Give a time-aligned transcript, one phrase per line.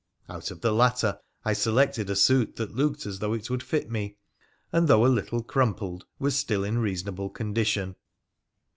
[0.27, 3.91] Out of the latter I selected a suit that looked as though it would fit
[3.91, 4.17] me,
[4.71, 7.95] and, though a little crumpled, was still in reason able condition.